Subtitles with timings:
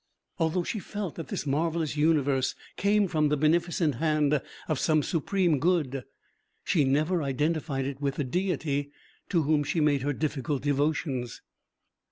[0.39, 5.59] Although she felt that this marvelous universe came from the beneficent hand of some supreme
[5.59, 6.05] Good,
[6.63, 8.89] she never identified it with the Deity
[9.29, 11.43] to whom she made her difficult devotions.